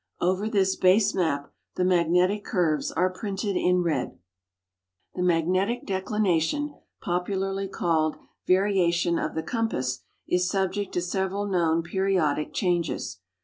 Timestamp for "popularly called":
7.01-8.15